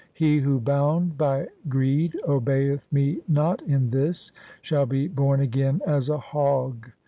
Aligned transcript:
He 0.15 0.39
who 0.39 0.59
bound 0.59 1.15
by 1.15 1.49
greed 1.69 2.19
obeyeth 2.27 2.91
me 2.91 3.19
not 3.27 3.61
in 3.61 3.91
this, 3.91 4.31
shall 4.63 4.87
be 4.87 5.07
born 5.07 5.41
again 5.41 5.79
as 5.85 6.09
a 6.09 6.17
hog. 6.17 6.89